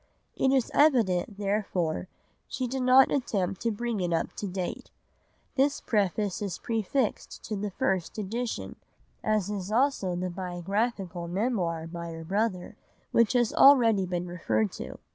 It 0.35 0.51
is 0.51 0.71
evident, 0.73 1.37
therefore, 1.37 2.07
she 2.47 2.65
did 2.65 2.81
not 2.81 3.11
attempt 3.11 3.61
to 3.61 3.69
bring 3.69 3.99
it 4.01 4.11
up 4.11 4.33
to 4.37 4.47
date. 4.47 4.89
This 5.53 5.79
preface 5.79 6.41
is 6.41 6.57
prefixed 6.57 7.43
to 7.43 7.55
the 7.55 7.69
first 7.69 8.17
edition, 8.17 8.77
as 9.23 9.51
is 9.51 9.71
also 9.71 10.15
the 10.15 10.31
biographical 10.31 11.27
Memoir 11.27 11.85
by 11.85 12.09
her 12.13 12.23
brother 12.23 12.75
which 13.11 13.33
has 13.33 13.53
already 13.53 14.07
been 14.07 14.25
referred 14.25 14.71
to. 14.71 14.97